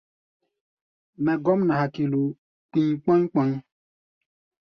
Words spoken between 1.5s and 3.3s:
nɛ hakilo, kpi̧i̧ kpɔ̧́í̧